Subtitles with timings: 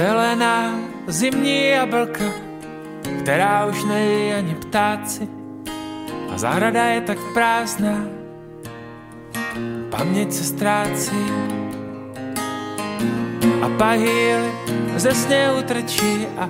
[0.00, 2.24] Zelená zimní jablka,
[3.22, 5.28] která už nejí ani ptáci.
[6.34, 7.98] A zahrada je tak prázdná,
[9.90, 11.24] paměť se ztrácí.
[13.62, 14.52] A pahýly
[14.96, 16.48] ze sněhu trčí a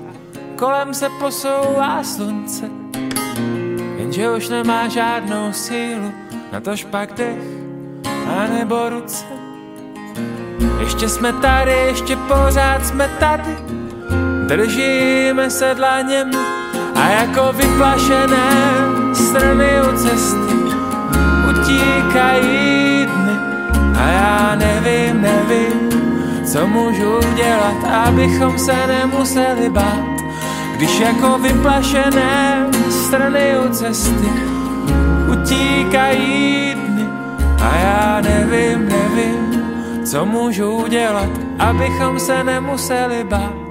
[0.57, 2.71] kolem se posouvá slunce.
[3.99, 6.13] Jenže už nemá žádnou sílu,
[6.53, 7.43] na to špak dech
[8.27, 9.40] a nebo ruce.
[10.81, 13.57] Ještě jsme tady, ještě pořád jsme tady,
[14.47, 16.37] držíme se dlaněmi
[16.95, 18.51] a jako vyplašené
[19.15, 20.61] strany u cesty
[21.51, 23.33] utíkají dny.
[23.99, 25.91] A já nevím, nevím,
[26.45, 30.21] co můžu udělat, abychom se nemuseli bát,
[30.77, 34.29] když jako vyplašené strany u cesty
[35.33, 37.09] utíkají dny.
[37.63, 39.50] A já nevím, nevím,
[40.11, 43.71] co můžu udělat, abychom se nemuseli bát.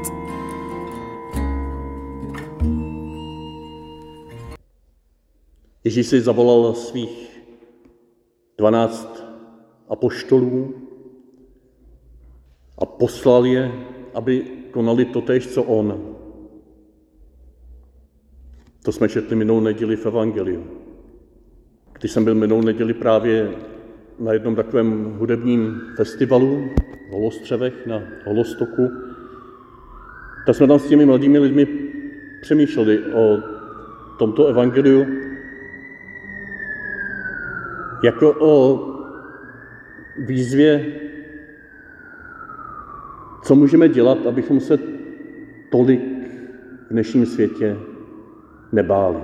[5.83, 7.41] Ježíš si zavolal svých
[8.57, 9.23] dvanáct
[9.89, 10.73] apoštolů
[12.77, 13.71] a poslal je,
[14.13, 16.15] aby konali to tež, co on.
[18.83, 20.67] To jsme četli minulou neděli v Evangeliu.
[21.99, 23.51] Když jsem byl minulou neděli právě
[24.19, 26.69] na jednom takovém hudebním festivalu
[27.09, 28.91] v Holostřevech na Holostoku,
[30.45, 31.67] tak jsme tam s těmi mladými lidmi
[32.41, 33.37] přemýšleli o
[34.19, 35.05] tomto evangeliu.
[38.03, 38.85] Jako o
[40.17, 40.85] výzvě,
[43.43, 44.77] co můžeme dělat, abychom se
[45.69, 46.01] tolik
[46.89, 47.77] v dnešním světě
[48.71, 49.19] nebáli.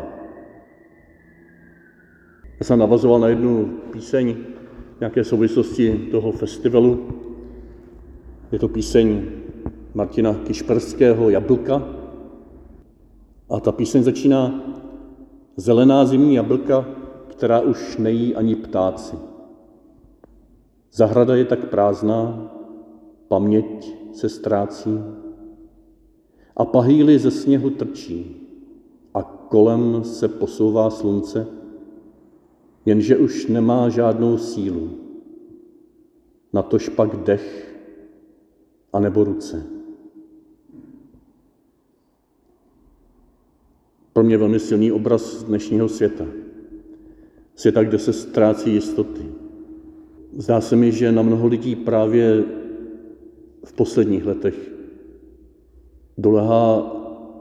[2.59, 4.36] Já jsem navazoval na jednu píseň
[5.00, 7.07] nějaké souvislosti toho festivalu.
[8.51, 9.22] Je to píseň
[9.94, 11.83] Martina Kišperského Jablka.
[13.50, 14.61] A ta píseň začíná
[15.57, 16.85] Zelená zimní jablka,
[17.28, 19.16] která už nejí ani ptáci.
[20.94, 22.51] Zahrada je tak prázdná,
[23.27, 25.00] paměť se ztrácí
[26.57, 28.47] a pahýly ze sněhu trčí
[29.13, 31.47] a kolem se posouvá slunce,
[32.85, 34.90] jenže už nemá žádnou sílu,
[36.53, 37.75] na tož pak dech
[38.94, 39.63] a nebo ruce.
[44.13, 46.25] Pro mě velmi silný obraz dnešního světa.
[47.56, 49.25] Světa, kde se ztrácí jistoty.
[50.38, 52.44] Zdá se mi, že na mnoho lidí právě
[53.66, 54.72] v posledních letech
[56.18, 56.95] dolehá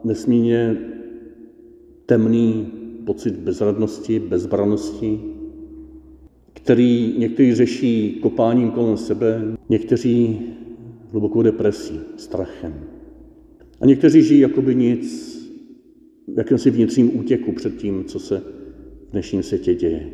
[0.04, 0.77] nesmírně
[2.06, 2.72] temný
[3.06, 5.34] pocit bezradnosti, bezbranosti,
[6.54, 10.41] který někteří řeší kopáním kolem sebe, někteří
[11.10, 12.75] hlubokou depresí, strachem.
[13.81, 15.34] A někteří žijí jakoby nic,
[16.34, 18.42] v jakémsi vnitřním útěku před tím, co se
[19.09, 20.10] v dnešním světě děje.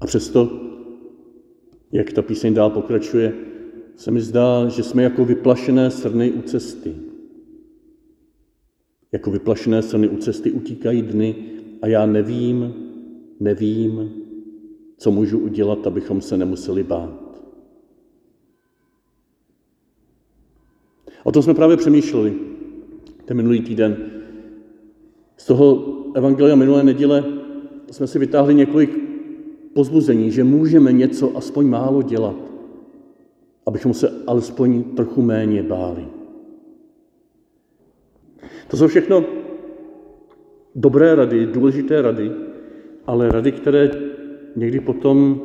[0.00, 0.60] A přesto,
[1.92, 3.34] jak ta píseň dál pokračuje,
[3.96, 6.92] se mi zdá, že jsme jako vyplašené srny u cesty,
[9.12, 11.34] jako vyplašené strany u cesty utíkají dny
[11.82, 12.74] a já nevím,
[13.42, 14.12] nevím,
[14.96, 17.42] co můžu udělat, abychom se nemuseli bát.
[21.24, 22.34] O tom jsme právě přemýšleli
[23.24, 23.96] ten minulý týden.
[25.36, 27.24] Z toho evangelia minulé neděle
[27.90, 28.98] jsme si vytáhli několik
[29.74, 32.36] pozbuzení, že můžeme něco aspoň málo dělat,
[33.66, 36.06] abychom se alespoň trochu méně báli.
[38.68, 39.24] To jsou všechno
[40.74, 42.32] dobré rady, důležité rady,
[43.06, 43.90] ale rady, které
[44.56, 45.40] někdy potom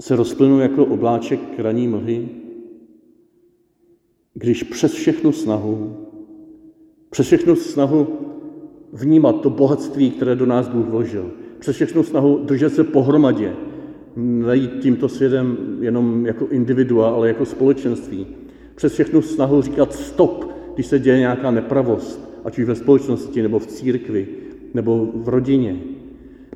[0.00, 2.28] se rozplynou jako obláček raní mlhy,
[4.34, 5.96] když přes všechnu snahu,
[7.10, 8.08] přes všechnu snahu
[8.92, 13.52] vnímat to bohatství, které do nás Bůh vložil, přes všechnu snahu držet se pohromadě,
[14.16, 18.26] nejít tímto světem jenom jako individua, ale jako společenství,
[18.74, 23.58] přes všechnu snahu říkat stop, když se děje nějaká nepravost, ať už ve společnosti, nebo
[23.58, 24.28] v církvi,
[24.74, 25.93] nebo v rodině.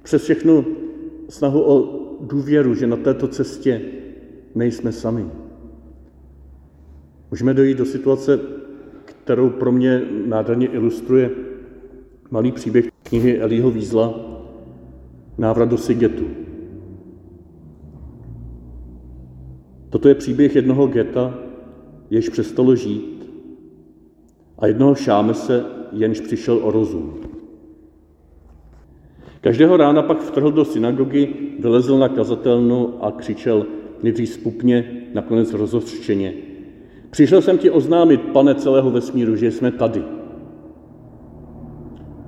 [0.09, 0.67] Přes všechnu
[1.29, 3.83] snahu o důvěru, že na této cestě
[4.55, 5.27] nejsme sami.
[7.31, 8.41] Můžeme dojít do situace,
[9.05, 11.31] kterou pro mě nádherně ilustruje
[12.31, 14.21] malý příběh knihy Elího Vízla
[15.39, 16.27] Návrat do Sigetu.
[19.91, 21.39] Toto je příběh jednoho geta,
[22.11, 23.31] jež přestalo žít
[24.59, 27.38] a jednoho šámese, jenž přišel o rozum.
[29.41, 33.67] Každého rána pak vtrhl do synagogy, vylezl na kazatelnu a křičel
[34.03, 36.35] nejdřív spupně, nakonec rozhořčeně.
[37.11, 40.03] Přišel jsem ti oznámit, pane celého vesmíru, že jsme tady.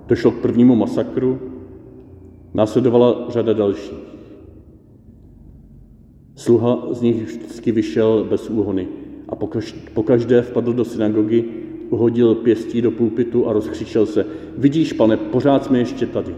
[0.07, 1.41] Došlo k prvnímu masakru,
[2.55, 3.99] následovala řada dalších.
[6.37, 8.89] Sluha z nich vždycky vyšel bez úhony
[9.29, 9.37] a
[9.95, 11.45] pokaždé vpadl do synagogy,
[11.91, 14.27] uhodil pěstí do pulpitu a rozkřičel se,
[14.59, 16.35] vidíš, pane, pořád jsme ještě tady.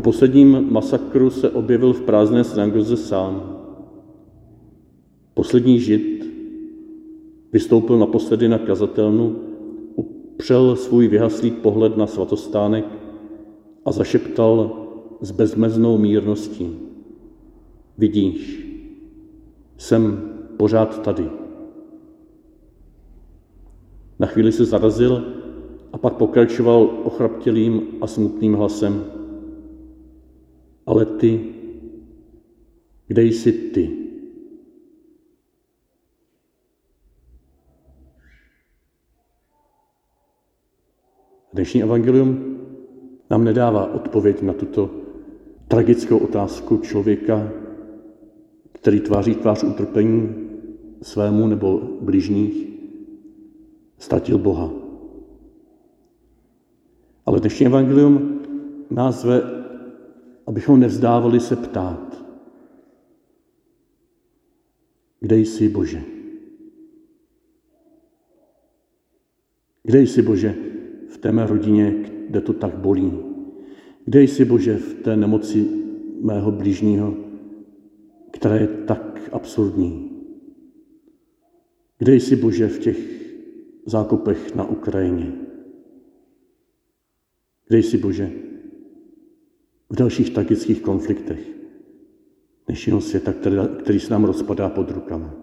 [0.00, 3.56] Po posledním masakru se objevil v prázdné synagoze sám.
[5.34, 6.26] Poslední žid
[7.52, 9.36] vystoupil naposledy na kazatelnu,
[9.94, 12.84] upřel svůj vyhaslý pohled na svatostánek
[13.84, 14.86] a zašeptal
[15.20, 16.76] s bezmeznou mírností.
[17.98, 18.66] Vidíš,
[19.76, 21.30] jsem pořád tady.
[24.18, 25.24] Na chvíli se zarazil
[25.92, 29.19] a pak pokračoval ochraptělým a smutným hlasem.
[30.90, 31.54] Ale ty,
[33.06, 33.96] kde jsi ty?
[41.52, 42.56] Dnešní evangelium
[43.30, 44.90] nám nedává odpověď na tuto
[45.68, 47.52] tragickou otázku člověka,
[48.72, 50.34] který tváří tvář utrpení
[51.02, 52.68] svému nebo bližních,
[53.98, 54.70] ztratil Boha.
[57.26, 58.40] Ale dnešní evangelium
[58.90, 59.59] nás ve,
[60.50, 62.24] abychom nevzdávali se ptát.
[65.20, 66.02] Kde jsi, Bože?
[69.82, 70.54] Kde jsi, Bože,
[71.08, 71.94] v té mé rodině,
[72.28, 73.12] kde to tak bolí?
[74.04, 75.68] Kde jsi, Bože, v té nemoci
[76.20, 77.14] mého blížního,
[78.30, 80.22] která je tak absurdní?
[81.98, 82.98] Kde jsi, Bože, v těch
[83.86, 85.32] zákopech na Ukrajině?
[87.68, 88.50] Kde jsi, Bože,
[89.90, 91.40] v dalších tragických konfliktech
[92.66, 95.34] dnešního světa, který, který se nám rozpadá pod rukama?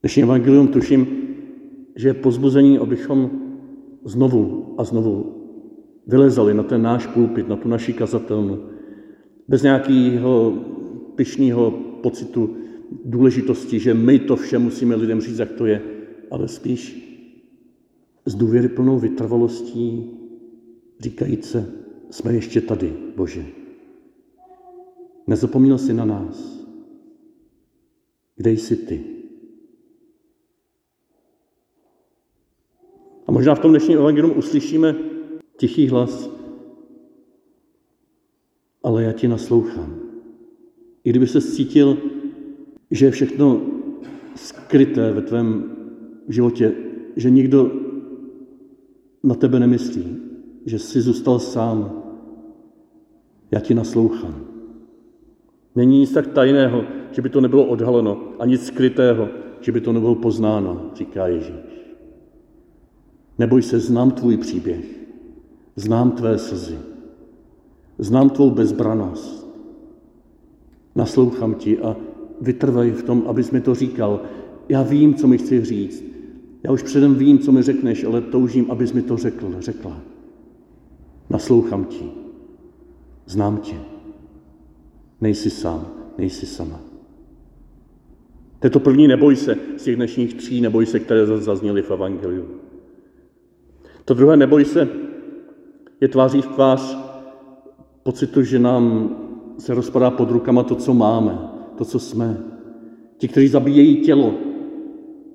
[0.00, 1.06] Dnešní evangelium tuším,
[1.96, 3.30] že je pozbuzení, abychom
[4.04, 5.42] znovu a znovu
[6.06, 8.58] vylezali na ten náš pulpit, na tu naši kazatelnu,
[9.48, 10.52] bez nějakého
[11.14, 11.70] pyšného
[12.02, 12.56] pocitu
[13.04, 15.82] důležitosti, že my to vše musíme lidem říct, jak to je,
[16.30, 17.08] ale spíš
[18.26, 20.10] s důvěryplnou vytrvalostí
[21.00, 23.46] říkajíce, jsme ještě tady, Bože.
[25.26, 26.66] Nezapomněl jsi na nás.
[28.36, 29.04] Kde jsi ty?
[33.26, 34.96] A možná v tom dnešním evangelium uslyšíme
[35.56, 36.30] tichý hlas,
[38.82, 40.00] ale já ti naslouchám.
[41.04, 41.98] I kdyby se cítil,
[42.90, 43.62] že je všechno
[44.34, 45.76] skryté ve tvém
[46.28, 46.74] životě,
[47.16, 47.72] že nikdo
[49.22, 50.16] na tebe nemyslí,
[50.66, 52.01] že jsi zůstal sám,
[53.52, 54.34] já ti naslouchám.
[55.76, 59.28] Není nic tak tajného, že by to nebylo odhaleno, a nic skrytého,
[59.60, 61.72] že by to nebylo poznáno, říká Ježíš.
[63.38, 64.84] Neboj se, znám tvůj příběh,
[65.76, 66.78] znám tvé slzy,
[67.98, 69.48] znám tvou bezbranost.
[70.94, 71.96] Naslouchám ti a
[72.40, 74.20] vytrvaj v tom, abys mi to říkal.
[74.68, 76.04] Já vím, co mi chci říct.
[76.62, 80.00] Já už předem vím, co mi řekneš, ale toužím, abys mi to řekl, řekla.
[81.30, 82.21] Naslouchám ti.
[83.26, 83.76] Znám tě.
[85.20, 85.86] Nejsi sám,
[86.18, 86.80] nejsi sama.
[88.58, 91.90] To je to první neboj se z těch dnešních tří neboj se, které zazněly v
[91.90, 92.46] Evangeliu.
[94.04, 94.88] To druhé neboj se
[96.00, 96.98] je tváří v tvář
[98.02, 99.16] pocitu, že nám
[99.58, 101.38] se rozpadá pod rukama to, co máme,
[101.78, 102.36] to, co jsme.
[103.18, 104.34] Ti, kteří zabíjejí tělo,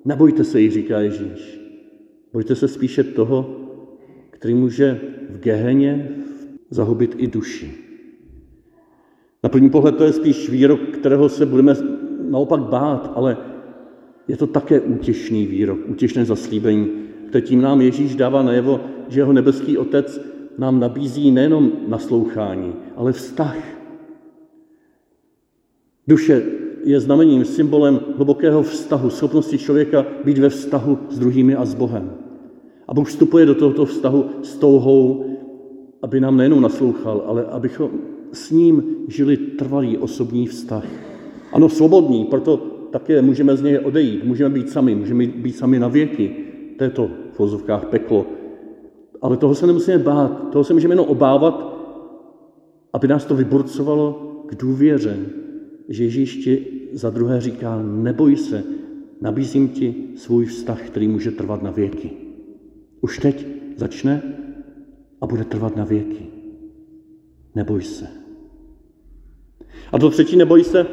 [0.04, 1.60] nebojte se jich, říká Ježíš.
[2.32, 3.56] Bojte se spíše toho,
[4.30, 6.17] který může v geheně
[6.70, 7.74] zahubit i duši.
[9.42, 11.74] Na první pohled to je spíš výrok, kterého se budeme
[12.30, 13.36] naopak bát, ale
[14.28, 16.90] je to také útěšný výrok, útěšné zaslíbení,
[17.28, 20.20] které tím nám Ježíš dává najevo, že jeho nebeský Otec
[20.58, 23.56] nám nabízí nejenom naslouchání, ale vztah.
[26.08, 26.42] Duše
[26.84, 32.12] je znamením, symbolem hlubokého vztahu, schopnosti člověka být ve vztahu s druhými a s Bohem.
[32.88, 35.24] A Bůh vstupuje do tohoto vztahu s touhou,
[36.02, 37.90] aby nám nejenom naslouchal, ale abychom
[38.32, 40.84] s ním žili trvalý osobní vztah.
[41.52, 42.56] Ano, svobodný, proto
[42.90, 46.36] také můžeme z něj odejít, můžeme být sami, můžeme být sami na věky.
[46.78, 48.26] To je to v vozovkách peklo.
[49.20, 51.78] Ale toho se nemusíme bát, toho se můžeme jenom obávat,
[52.92, 54.12] aby nás to vyburcovalo
[54.46, 55.16] k důvěře,
[55.88, 58.64] že Ježíš ti za druhé říká, neboj se,
[59.20, 62.10] nabízím ti svůj vztah, který může trvat na věky.
[63.00, 64.22] Už teď začne
[65.20, 66.26] a bude trvat na věky.
[67.54, 68.06] Neboj se.
[69.92, 70.86] A to třetí neboj se,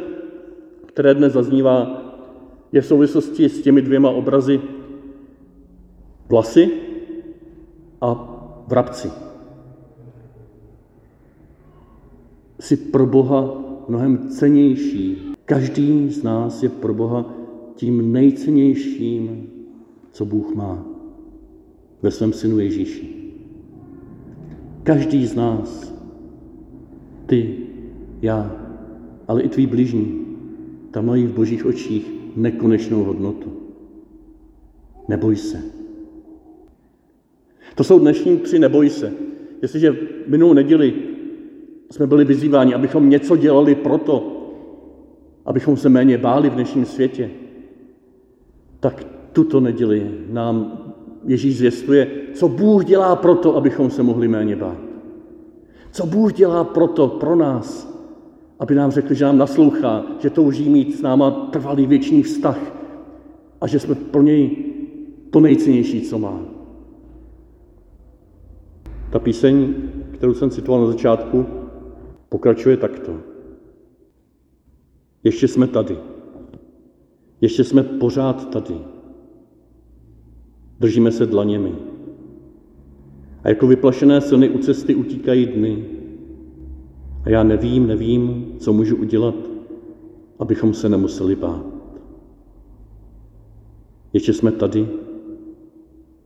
[0.86, 2.01] které dnes zaznívá,
[2.72, 4.62] je v souvislosti s těmi dvěma obrazy
[6.29, 6.72] vlasy
[8.01, 8.32] a
[8.67, 9.12] vrabci.
[12.60, 15.34] Jsi pro Boha mnohem cenější.
[15.46, 17.34] Každý z nás je pro Boha
[17.75, 19.50] tím nejcennějším,
[20.12, 20.86] co Bůh má
[22.01, 23.25] ve svém synu Ježíši.
[24.86, 25.94] Každý z nás,
[27.25, 27.58] ty,
[28.22, 28.56] já,
[29.27, 30.25] ale i tvý blížní,
[30.92, 33.54] tam mají v božích očích nekonečnou hodnotu.
[35.08, 35.62] Neboj se.
[37.75, 39.13] To jsou dnešní tři neboj se.
[39.62, 39.96] Jestliže
[40.27, 40.94] minulou neděli
[41.92, 44.42] jsme byli vyzýváni, abychom něco dělali proto,
[45.46, 47.30] abychom se méně báli v dnešním světě,
[48.80, 50.82] tak tuto neděli nám
[51.25, 54.77] Ježíš zvěstuje, co Bůh dělá proto, abychom se mohli méně bát.
[55.91, 57.96] Co Bůh dělá proto, pro nás,
[58.60, 62.60] aby nám řekl, že nám naslouchá, že touží mít s náma trvalý věčný vztah
[63.62, 64.58] a že jsme pro něj
[65.29, 66.39] to nejcennější, co má.
[69.12, 69.74] Ta píseň,
[70.12, 71.46] kterou jsem citoval na začátku,
[72.29, 73.17] pokračuje takto.
[75.24, 75.98] Ještě jsme tady.
[77.41, 78.95] Ještě jsme pořád tady.
[80.79, 81.75] Držíme se dlaněmi.
[83.44, 85.86] A jako vyplašené silny u cesty utíkají dny.
[87.24, 89.36] A já nevím, nevím, co můžu udělat,
[90.39, 91.65] abychom se nemuseli bát.
[94.13, 94.88] Ještě jsme tady,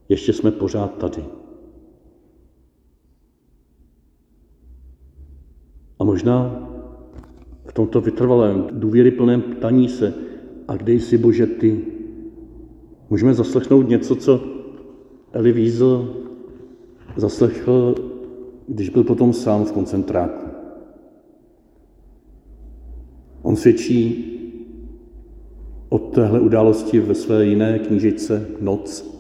[0.10, 1.26] ještě jsme pořád tady.
[6.00, 6.70] A možná
[7.66, 10.14] v tomto vytrvalém, důvěryplném ptaní se,
[10.68, 11.86] a kde jsi Bože ty,
[13.10, 14.44] můžeme zaslechnout něco, co
[15.34, 16.10] Eli Wiesel
[17.16, 17.96] zaslechl,
[18.68, 20.50] když byl potom sám v koncentráku.
[23.42, 24.26] On svědčí
[25.90, 29.20] o téhle události ve své jiné knížičce Noc.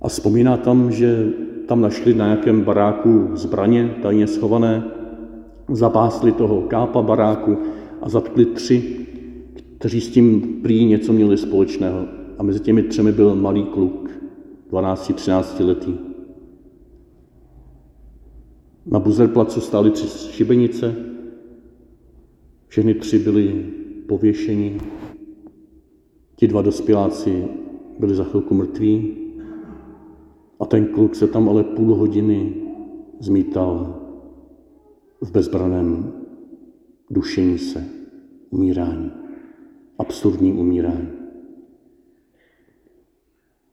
[0.00, 1.28] A vzpomíná tam, že
[1.66, 4.84] tam našli na nějakém baráku zbraně tajně schované,
[5.68, 7.58] zapásli toho kápa baráku
[8.02, 9.06] a zatkli tři,
[9.78, 12.25] kteří s tím prý něco měli společného.
[12.38, 14.10] A mezi těmi třemi byl malý kluk,
[14.70, 15.98] 12-13 letý.
[18.86, 20.94] Na Buzerplacu stály tři šibenice,
[22.66, 23.72] všechny tři byli
[24.08, 24.80] pověšeni,
[26.36, 27.48] ti dva dospěláci
[27.98, 29.16] byli za chvilku mrtví
[30.60, 32.54] a ten kluk se tam ale půl hodiny
[33.20, 34.02] zmítal
[35.20, 36.12] v bezbraném
[37.10, 37.84] dušení se,
[38.50, 39.10] umírání,
[39.98, 41.15] absurdní umírání.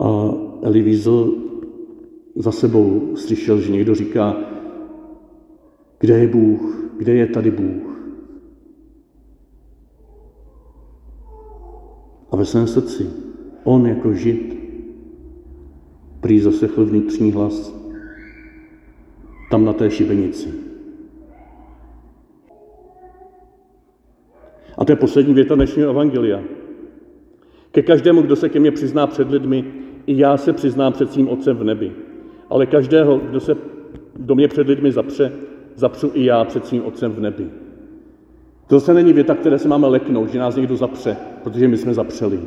[0.04, 1.32] A Eli Wiesel
[2.36, 4.38] za sebou slyšel, že někdo říká,
[6.00, 7.94] kde je Bůh, kde je tady Bůh.
[12.32, 13.10] A ve svém srdci
[13.64, 14.58] on jako žid
[16.20, 17.76] prý zasechl vnitřní hlas
[19.52, 20.50] tam na té šibenici.
[24.78, 26.44] A to je poslední věta dnešního evangelia.
[27.72, 31.30] Ke každému, kdo se ke mně přizná před lidmi, i já se přiznám před svým
[31.30, 31.92] Otcem v nebi.
[32.50, 33.58] Ale každého, kdo se
[34.20, 35.32] do mě před lidmi zapře,
[35.76, 37.50] zapřu i já před svým Otcem v nebi.
[38.68, 41.94] To zase není věta, které se máme leknout, že nás někdo zapře, protože my jsme
[41.94, 42.40] zapřeli.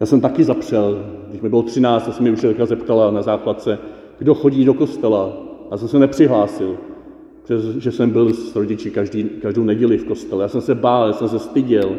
[0.00, 3.78] Já jsem taky zapřel, když mi bylo 13, já jsem mi učitelka zeptala na základce,
[4.18, 5.36] kdo chodí do kostela.
[5.70, 6.76] Já jsem se nepřihlásil,
[7.78, 10.44] že jsem byl s rodiči každý, každou neděli v kostele.
[10.44, 11.96] Já jsem se bál, já jsem se styděl.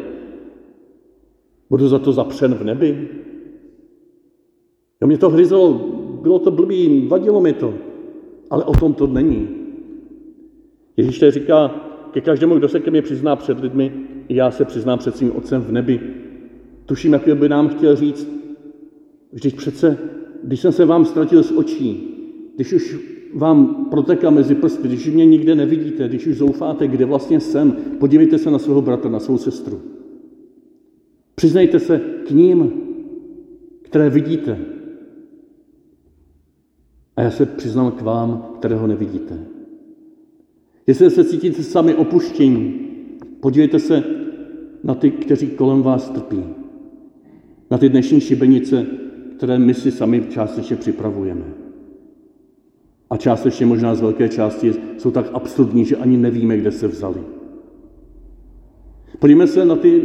[1.70, 3.08] Budu za to zapřen v nebi?
[5.08, 5.72] Mě to hryzelo,
[6.22, 7.74] bylo to blbý, vadilo mi to.
[8.50, 9.48] Ale o tom to není.
[10.96, 11.68] Ježíš tady říká,
[12.10, 13.92] ke každému, kdo se ke mně přizná před lidmi,
[14.28, 16.00] i já se přiznám před svým otcem v nebi.
[16.86, 18.28] Tuším, jak by nám chtěl říct,
[19.32, 19.98] vždyť přece,
[20.44, 22.14] když jsem se vám ztratil z očí,
[22.56, 22.98] když už
[23.34, 28.38] vám proteká mezi prsty, když mě nikde nevidíte, když už zoufáte, kde vlastně jsem, podívejte
[28.38, 29.80] se na svého bratra, na svou sestru.
[31.34, 32.72] Přiznejte se k ním,
[33.82, 34.77] které vidíte.
[37.18, 39.38] A já se přiznám k vám, kterého nevidíte.
[40.86, 42.80] Jestli se cítíte sami opuštění,
[43.40, 44.04] podívejte se
[44.84, 46.44] na ty, kteří kolem vás trpí.
[47.70, 48.86] Na ty dnešní šibenice,
[49.36, 51.44] které my si sami částečně připravujeme.
[53.10, 57.20] A částečně možná z velké části jsou tak absurdní, že ani nevíme, kde se vzali.
[59.18, 60.02] Podívejme se na ty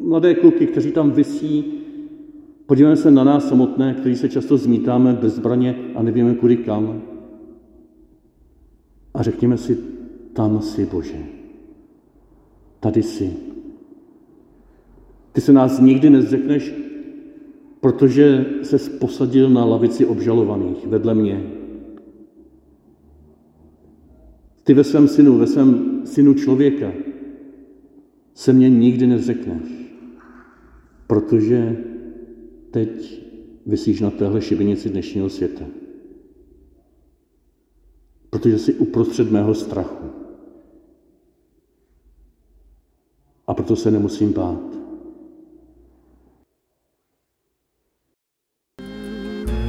[0.00, 1.72] mladé kluky, kteří tam vysí.
[2.66, 7.02] Podívejme se na nás samotné, kteří se často zmítáme bez zbraně a nevíme kudy kam.
[9.14, 9.78] A řekněme si,
[10.32, 11.24] tam si Bože.
[12.80, 13.36] Tady si.
[15.32, 16.74] Ty se nás nikdy nezřekneš,
[17.80, 21.46] protože se posadil na lavici obžalovaných vedle mě.
[24.64, 26.92] Ty ve svém synu, ve svém synu člověka
[28.34, 29.62] se mě nikdy nezřekneš,
[31.06, 31.76] protože
[32.76, 33.22] teď
[33.66, 35.64] vysíš na téhle šibenici dnešního světa.
[38.30, 40.10] Protože jsi uprostřed mého strachu.
[43.46, 44.76] A proto se nemusím bát.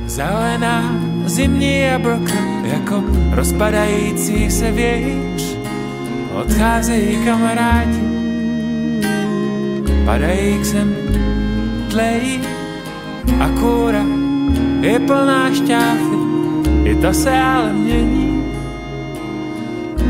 [0.07, 3.03] Zelená zimní jablka, jako
[3.35, 5.57] rozpadající se vějíř.
[6.41, 8.01] Odcházejí kamarádi,
[10.05, 10.95] padají k zemi,
[11.91, 12.56] tlejí
[13.39, 14.03] a kůra
[14.81, 16.17] je plná šťáfy,
[16.83, 18.53] i to se ale mění.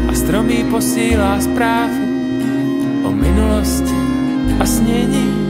[0.09, 2.07] A stromí posílá zprávy
[3.03, 3.95] o minulosti
[4.59, 5.47] a snění.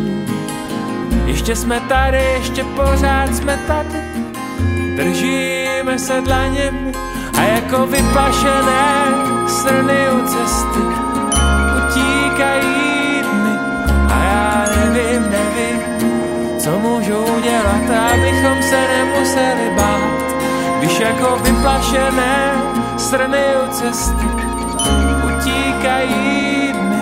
[1.25, 3.99] Ještě jsme tady, ještě pořád jsme tady,
[4.95, 6.91] držíme se dlaněmi
[7.37, 9.05] a jako vyplašené
[9.47, 11.16] srny u cesty
[17.47, 20.37] můžu udělat, abychom se nemuseli bát,
[20.79, 22.51] když jako vyplašené
[22.97, 24.25] srny u cesty
[25.27, 27.01] utíkají dny.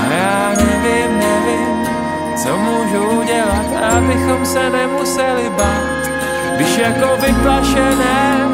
[0.00, 1.86] A já nevím, nevím,
[2.36, 6.10] co můžu udělat, abychom se nemuseli bát.
[6.56, 8.48] Když jako vyplašené